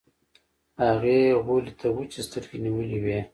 هغې 0.83 1.19
غولي 1.45 1.73
ته 1.79 1.87
وچې 1.95 2.21
سترګې 2.27 2.57
نيولې 2.63 2.99
وې. 3.03 3.19